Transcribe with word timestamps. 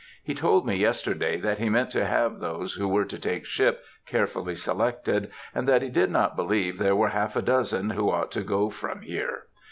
He 0.23 0.33
told 0.33 0.65
me 0.65 0.75
yesterday 0.77 1.37
that 1.41 1.59
he 1.59 1.69
meant 1.69 1.91
to 1.91 2.07
have 2.07 2.39
those 2.39 2.73
who 2.73 2.87
were 2.87 3.05
to 3.05 3.19
take 3.19 3.45
ship 3.45 3.85
carefully 4.07 4.55
selected, 4.55 5.29
and 5.53 5.67
that 5.69 5.83
he 5.83 5.89
did 5.89 6.09
not 6.09 6.35
believe 6.35 6.79
there 6.79 6.95
were 6.95 7.09
half 7.09 7.35
a 7.35 7.41
dozen 7.43 7.91
who 7.91 8.09
ought 8.09 8.31
to 8.31 8.41
go 8.41 8.71
from 8.71 9.01
here. 9.01 9.43